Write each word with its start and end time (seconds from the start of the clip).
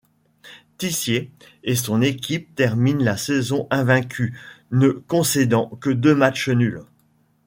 Tissier 0.79 1.29
et 1.63 1.75
son 1.75 2.01
équipe 2.01 2.55
terminent 2.55 3.03
la 3.05 3.17
saison 3.17 3.67
invaincues, 3.69 4.33
ne 4.71 4.87
concédant 4.89 5.67
que 5.79 5.91
deux 5.91 6.15
matches 6.15 6.49
nuls. 6.49 6.81